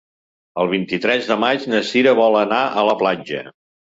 El 0.61 0.69
vint-i-tres 0.71 1.27
de 1.33 1.37
maig 1.43 1.67
na 1.73 1.83
Cira 1.91 2.15
vol 2.21 2.37
anar 2.41 2.63
a 2.83 2.89
la 2.91 2.99
platja. 3.05 3.45